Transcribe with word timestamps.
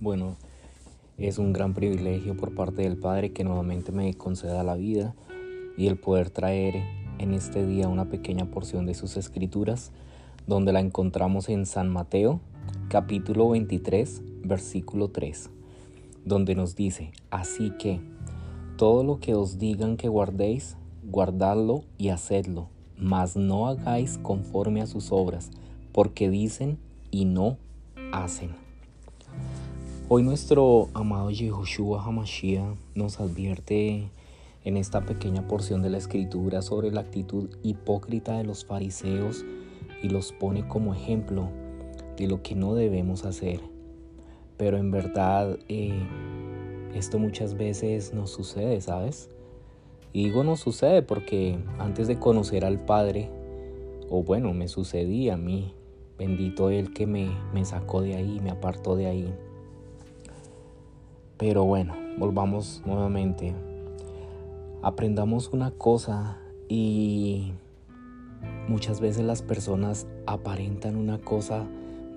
Bueno, 0.00 0.36
es 1.18 1.36
un 1.36 1.52
gran 1.52 1.74
privilegio 1.74 2.34
por 2.34 2.54
parte 2.54 2.80
del 2.80 2.96
Padre 2.96 3.34
que 3.34 3.44
nuevamente 3.44 3.92
me 3.92 4.14
conceda 4.14 4.64
la 4.64 4.74
vida 4.74 5.14
y 5.76 5.88
el 5.88 5.98
poder 5.98 6.30
traer 6.30 6.82
en 7.18 7.34
este 7.34 7.66
día 7.66 7.86
una 7.86 8.06
pequeña 8.06 8.46
porción 8.46 8.86
de 8.86 8.94
sus 8.94 9.18
escrituras, 9.18 9.92
donde 10.46 10.72
la 10.72 10.80
encontramos 10.80 11.50
en 11.50 11.66
San 11.66 11.90
Mateo, 11.90 12.40
capítulo 12.88 13.50
23, 13.50 14.22
versículo 14.42 15.08
3, 15.08 15.50
donde 16.24 16.54
nos 16.54 16.74
dice, 16.76 17.12
así 17.30 17.70
que 17.78 18.00
todo 18.78 19.04
lo 19.04 19.20
que 19.20 19.34
os 19.34 19.58
digan 19.58 19.98
que 19.98 20.08
guardéis, 20.08 20.78
guardadlo 21.04 21.84
y 21.98 22.08
hacedlo, 22.08 22.70
mas 22.96 23.36
no 23.36 23.68
hagáis 23.68 24.16
conforme 24.16 24.80
a 24.80 24.86
sus 24.86 25.12
obras, 25.12 25.50
porque 25.92 26.30
dicen 26.30 26.78
y 27.10 27.26
no 27.26 27.58
hacen. 28.12 28.69
Hoy 30.12 30.24
nuestro 30.24 30.88
amado 30.92 31.30
Yehoshua 31.30 32.04
Hamashiach 32.04 32.74
nos 32.96 33.20
advierte 33.20 34.10
en 34.64 34.76
esta 34.76 35.02
pequeña 35.02 35.46
porción 35.46 35.82
de 35.82 35.90
la 35.90 35.98
escritura 35.98 36.62
sobre 36.62 36.90
la 36.90 37.02
actitud 37.02 37.48
hipócrita 37.62 38.36
de 38.36 38.42
los 38.42 38.64
fariseos 38.64 39.44
y 40.02 40.08
los 40.08 40.32
pone 40.32 40.66
como 40.66 40.94
ejemplo 40.94 41.48
de 42.16 42.26
lo 42.26 42.42
que 42.42 42.56
no 42.56 42.74
debemos 42.74 43.24
hacer. 43.24 43.60
Pero 44.56 44.78
en 44.78 44.90
verdad 44.90 45.60
eh, 45.68 46.02
esto 46.92 47.20
muchas 47.20 47.56
veces 47.56 48.12
nos 48.12 48.30
sucede, 48.30 48.80
¿sabes? 48.80 49.30
Y 50.12 50.24
digo 50.24 50.42
no 50.42 50.56
sucede 50.56 51.02
porque 51.02 51.56
antes 51.78 52.08
de 52.08 52.18
conocer 52.18 52.64
al 52.64 52.84
Padre, 52.84 53.30
o 54.08 54.24
bueno, 54.24 54.52
me 54.54 54.66
sucedía 54.66 55.34
a 55.34 55.36
mí, 55.36 55.72
Bendito 56.18 56.68
el 56.68 56.92
que 56.92 57.06
me, 57.06 57.30
me 57.54 57.64
sacó 57.64 58.02
de 58.02 58.16
ahí, 58.16 58.40
me 58.40 58.50
apartó 58.50 58.94
de 58.94 59.06
ahí. 59.06 59.32
Pero 61.40 61.64
bueno, 61.64 61.94
volvamos 62.18 62.82
nuevamente. 62.84 63.54
Aprendamos 64.82 65.48
una 65.54 65.70
cosa 65.70 66.38
y 66.68 67.54
muchas 68.68 69.00
veces 69.00 69.24
las 69.24 69.40
personas 69.40 70.06
aparentan 70.26 70.96
una 70.96 71.16
cosa 71.16 71.66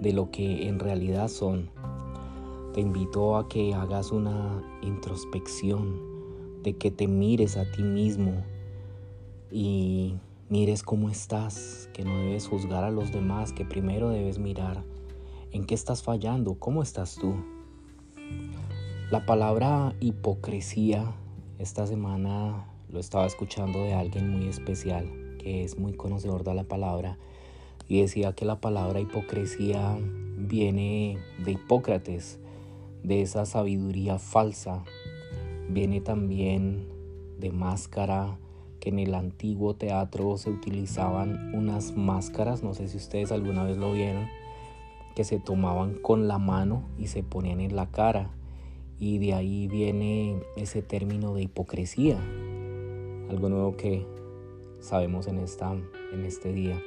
de 0.00 0.12
lo 0.12 0.32
que 0.32 0.66
en 0.66 0.80
realidad 0.80 1.28
son. 1.28 1.70
Te 2.74 2.80
invito 2.80 3.36
a 3.36 3.48
que 3.48 3.72
hagas 3.74 4.10
una 4.10 4.60
introspección, 4.82 6.00
de 6.64 6.76
que 6.76 6.90
te 6.90 7.06
mires 7.06 7.56
a 7.56 7.70
ti 7.70 7.84
mismo 7.84 8.42
y 9.52 10.16
mires 10.48 10.82
cómo 10.82 11.10
estás, 11.10 11.88
que 11.92 12.04
no 12.04 12.18
debes 12.18 12.48
juzgar 12.48 12.82
a 12.82 12.90
los 12.90 13.12
demás, 13.12 13.52
que 13.52 13.64
primero 13.64 14.08
debes 14.08 14.40
mirar 14.40 14.82
en 15.52 15.64
qué 15.64 15.76
estás 15.76 16.02
fallando, 16.02 16.56
cómo 16.56 16.82
estás 16.82 17.14
tú. 17.14 17.36
La 19.12 19.26
palabra 19.26 19.94
hipocresía, 20.00 21.12
esta 21.58 21.86
semana 21.86 22.64
lo 22.90 22.98
estaba 22.98 23.26
escuchando 23.26 23.80
de 23.80 23.92
alguien 23.92 24.30
muy 24.30 24.48
especial, 24.48 25.36
que 25.38 25.64
es 25.64 25.78
muy 25.78 25.92
conocedor 25.92 26.44
de 26.44 26.54
la 26.54 26.64
palabra, 26.64 27.18
y 27.88 28.00
decía 28.00 28.32
que 28.32 28.46
la 28.46 28.62
palabra 28.62 29.00
hipocresía 29.00 29.98
viene 30.38 31.18
de 31.44 31.52
Hipócrates, 31.52 32.40
de 33.02 33.20
esa 33.20 33.44
sabiduría 33.44 34.18
falsa, 34.18 34.82
viene 35.68 36.00
también 36.00 36.88
de 37.38 37.50
máscara, 37.50 38.38
que 38.80 38.88
en 38.88 38.98
el 38.98 39.14
antiguo 39.14 39.74
teatro 39.74 40.38
se 40.38 40.48
utilizaban 40.48 41.54
unas 41.54 41.94
máscaras, 41.94 42.62
no 42.62 42.72
sé 42.72 42.88
si 42.88 42.96
ustedes 42.96 43.30
alguna 43.30 43.64
vez 43.64 43.76
lo 43.76 43.92
vieron, 43.92 44.26
que 45.14 45.24
se 45.24 45.38
tomaban 45.38 45.96
con 45.96 46.28
la 46.28 46.38
mano 46.38 46.84
y 46.98 47.08
se 47.08 47.22
ponían 47.22 47.60
en 47.60 47.76
la 47.76 47.90
cara. 47.90 48.30
Y 48.98 49.18
de 49.18 49.34
ahí 49.34 49.68
viene 49.68 50.42
ese 50.56 50.82
término 50.82 51.34
de 51.34 51.42
hipocresía, 51.42 52.18
algo 53.28 53.48
nuevo 53.48 53.76
que 53.76 54.06
sabemos 54.80 55.26
en, 55.26 55.38
esta, 55.38 55.72
en 56.12 56.24
este 56.24 56.52
día. 56.52 56.80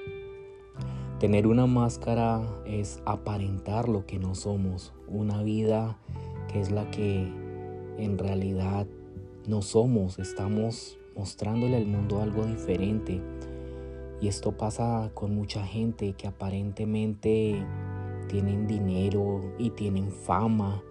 Tener 1.20 1.48
una 1.48 1.66
máscara 1.66 2.42
es 2.66 3.02
aparentar 3.06 3.88
lo 3.90 4.06
que 4.06 4.20
no 4.20 4.36
somos, 4.36 4.94
una 5.08 5.42
vida 5.44 5.98
que 6.52 6.60
es 6.60 6.72
la 6.72 6.90
que 6.92 7.32
en 7.98 8.18
realidad 8.18 8.86
no 9.48 9.62
somos, 9.62 10.20
estamos 10.20 10.98
mostrándole 11.16 11.78
al 11.78 11.86
mundo 11.86 12.22
algo 12.22 12.46
diferente. 12.46 13.22
Y 14.22 14.28
esto 14.28 14.52
pasa 14.52 15.12
con 15.14 15.36
mucha 15.36 15.66
gente 15.66 16.14
que 16.14 16.28
aparentemente 16.28 17.66
tienen 18.28 18.68
dinero 18.68 19.54
y 19.58 19.70
tienen 19.72 20.12
fama 20.12 20.84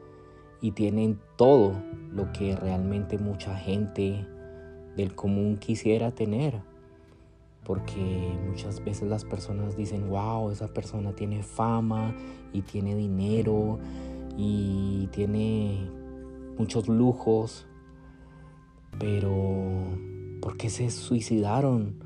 y 0.65 0.73
tienen 0.73 1.21
todo 1.37 1.75
lo 2.11 2.33
que 2.33 2.57
realmente 2.57 3.19
mucha 3.19 3.55
gente 3.57 4.27
del 4.97 5.15
común 5.15 5.59
quisiera 5.59 6.11
tener. 6.11 6.63
Porque 7.65 8.39
muchas 8.49 8.83
veces 8.83 9.09
las 9.09 9.25
personas 9.25 9.77
dicen, 9.77 10.09
wow, 10.09 10.51
esa 10.51 10.69
persona 10.69 11.15
tiene 11.15 11.43
fama 11.43 12.15
y 12.53 12.63
tiene 12.63 12.95
dinero 12.95 13.79
y 14.37 15.09
tiene 15.13 15.91
muchos 16.57 16.89
lujos, 16.89 17.67
pero 18.99 19.85
¿Por 20.45 20.59
qué 20.59 20.69
se 20.69 20.91
suicidaron? 20.91 22.05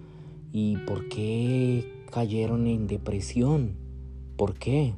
¿Y 0.53 0.77
por 0.77 1.09
qué 1.09 2.05
cayeron 2.13 2.69
en 2.69 2.87
depresión? 2.87 3.77
¿Por 4.37 4.55
qué? 4.55 4.95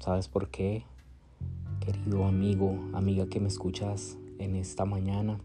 ¿Sabes 0.00 0.26
por 0.26 0.50
qué? 0.50 0.84
Querido 1.84 2.24
amigo, 2.26 2.78
amiga 2.92 3.26
que 3.26 3.40
me 3.40 3.48
escuchas 3.48 4.16
en 4.38 4.54
esta 4.54 4.84
mañana. 4.84 5.40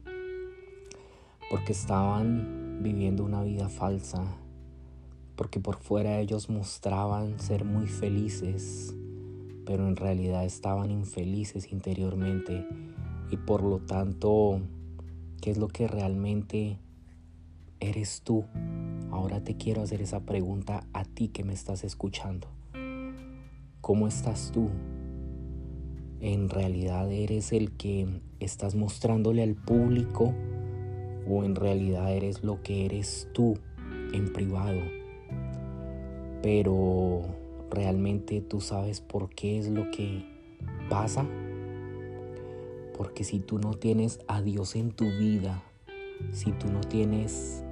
Porque 1.50 1.72
estaban 1.72 2.80
viviendo 2.84 3.24
una 3.24 3.42
vida 3.42 3.70
falsa. 3.70 4.24
Porque 5.36 5.59
por 5.59 5.78
fuera 5.78 6.20
ellos 6.20 6.50
mostraban 6.50 7.40
ser 7.40 7.66
muy 7.66 7.88
felices. 7.88 8.96
Pero 9.66 9.88
en 9.88 9.96
realidad 9.96 10.46
estaban 10.46 10.92
infelices 10.92 11.72
interiormente. 11.72 12.68
Y 13.31 13.38
por 13.38 13.64
lo 13.64 13.80
tanto 13.80 14.62
¿Qué 15.42 15.52
es 15.52 15.58
lo 15.58 15.68
que 15.68 15.88
realmente 15.88 16.80
eres 17.80 18.22
tú? 18.24 18.46
Ahora 19.12 19.44
te 19.44 19.56
quiero 19.56 19.81
hacer 19.81 20.02
esa 20.02 20.22
pregunta 20.22 20.86
a 20.94 21.06
ti 21.06 21.30
que 21.30 21.44
me 21.44 21.53
estás 21.53 21.84
escuchando. 21.84 22.47
¿Cómo 23.81 24.08
estás 24.08 24.52
tú? 24.52 24.70
¿En 26.19 26.50
realidad 26.50 27.11
eres 27.11 27.53
el 27.53 27.72
que 27.72 28.07
estás 28.39 28.75
mostrándole 28.75 29.44
al 29.44 29.55
público 29.55 30.33
o 31.29 31.44
en 31.44 31.55
realidad 31.55 32.13
eres 32.13 32.44
lo 32.44 32.61
que 32.61 32.85
eres 32.85 33.29
tú 33.33 33.57
en 34.13 34.33
privado? 34.33 34.81
Pero 36.41 37.22
realmente 37.69 38.41
tú 38.41 38.61
sabes 38.61 39.01
por 39.01 39.29
qué 39.29 39.59
es 39.59 39.69
lo 39.69 39.91
que 39.91 40.25
pasa 40.89 41.28
porque 42.97 43.23
si 43.23 43.39
tú 43.39 43.59
no 43.59 43.75
tienes 43.75 44.19
a 44.28 44.41
Dios 44.41 44.75
en 44.75 44.91
tu 44.91 45.05
vida, 45.05 45.63
si 46.31 46.51
tú 46.53 46.67
no 46.67 46.81
tienes 46.81 47.63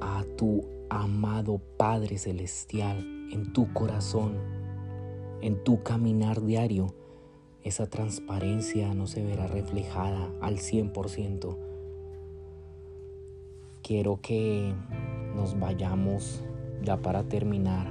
a 0.00 0.24
tu 0.36 0.64
amado 0.90 1.60
Padre 1.76 2.18
Celestial 2.18 2.98
en 3.32 3.52
tu 3.52 3.72
corazón, 3.72 4.36
en 5.40 5.64
tu 5.64 5.82
caminar 5.82 6.44
diario, 6.44 6.94
esa 7.64 7.86
transparencia 7.88 8.94
no 8.94 9.06
se 9.06 9.22
verá 9.22 9.46
reflejada 9.46 10.30
al 10.40 10.58
100%. 10.58 11.56
Quiero 13.82 14.20
que 14.20 14.74
nos 15.34 15.58
vayamos 15.58 16.42
ya 16.82 16.96
para 16.98 17.24
terminar 17.24 17.86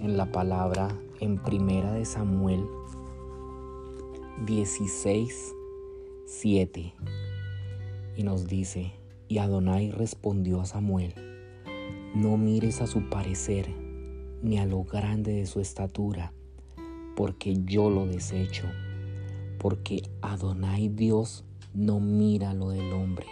en 0.00 0.16
la 0.16 0.30
palabra 0.32 0.88
en 1.20 1.38
Primera 1.38 1.92
de 1.92 2.04
Samuel 2.04 2.66
16, 4.46 5.54
7. 6.26 6.94
Y 8.16 8.22
nos 8.24 8.48
dice, 8.48 8.92
y 9.28 9.38
Adonai 9.38 9.90
respondió 9.90 10.60
a 10.60 10.66
Samuel, 10.66 11.14
no 12.14 12.36
mires 12.36 12.80
a 12.80 12.86
su 12.86 13.08
parecer, 13.08 13.68
ni 14.42 14.58
a 14.58 14.66
lo 14.66 14.82
grande 14.82 15.32
de 15.32 15.46
su 15.46 15.60
estatura, 15.60 16.32
porque 17.22 17.56
yo 17.64 17.88
lo 17.88 18.04
desecho, 18.04 18.64
porque 19.60 20.02
Adonai 20.22 20.88
Dios 20.88 21.44
no 21.72 22.00
mira 22.00 22.52
lo 22.52 22.70
del 22.70 22.92
hombre, 22.92 23.26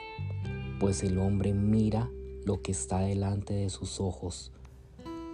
pues 0.79 1.03
el 1.03 1.19
hombre 1.19 1.53
mira 1.55 2.09
lo 2.45 2.63
que 2.63 2.71
está 2.71 3.01
delante 3.01 3.53
de 3.53 3.69
sus 3.69 3.99
ojos, 3.99 4.53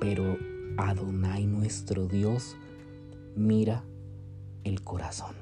pero 0.01 0.39
Adonai 0.79 1.45
nuestro 1.45 2.09
Dios 2.09 2.57
mira 3.35 3.85
el 4.65 4.83
corazón. 4.83 5.35